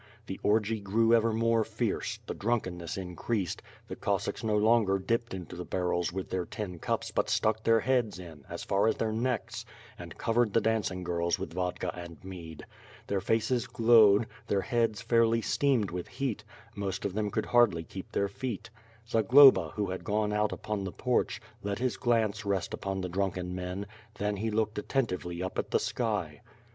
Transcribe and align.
The 0.25 0.39
orgy 0.41 0.79
grew 0.79 1.13
ever 1.13 1.31
more 1.31 1.63
fierce, 1.63 2.17
the 2.25 2.33
drunkenness 2.33 2.97
increased, 2.97 3.61
the 3.87 3.95
Cossacks 3.95 4.43
no 4.43 4.57
longer 4.57 4.97
dipped 4.97 5.31
into 5.31 5.55
the 5.55 5.63
barrels 5.63 6.11
with 6.11 6.31
their 6.31 6.43
tin 6.47 6.79
cups 6.79 7.11
but 7.11 7.29
stuck 7.29 7.63
their 7.63 7.81
heads 7.81 8.17
in, 8.17 8.43
as 8.49 8.63
far 8.63 8.87
as 8.87 8.95
their 8.95 9.11
necks, 9.11 9.63
and 9.99 10.17
covered 10.17 10.53
the 10.53 10.59
dancing 10.59 11.03
girls 11.03 11.37
with 11.37 11.53
vodka 11.53 11.91
and 11.93 12.17
mead. 12.23 12.65
Their 13.05 13.21
faces 13.21 13.67
glowed; 13.67 14.25
the 14.47 14.63
heads 14.63 15.03
fairly 15.03 15.39
steamed 15.43 15.91
with 15.91 16.07
heat; 16.07 16.43
most 16.75 17.05
of 17.05 17.13
them 17.13 17.29
could 17.29 17.45
hardly 17.45 17.83
keep 17.83 18.11
their 18.11 18.27
feet. 18.27 18.71
Zagloba, 19.07 19.69
who 19.75 19.91
had 19.91 20.03
gone 20.03 20.33
out 20.33 20.51
upon 20.51 20.83
tlio 20.83 20.97
porch, 20.97 21.39
let 21.61 21.77
his 21.77 21.95
glance 21.95 22.43
rest 22.43 22.73
upon 22.73 23.01
the 23.01 23.07
drunken 23.09 23.53
men; 23.53 23.85
then 24.15 24.33
lie 24.37 24.49
looked 24.49 24.79
attentively 24.79 25.43
up 25.43 25.59
at 25.59 25.69
the 25.69 25.79
sky. 25.79 26.41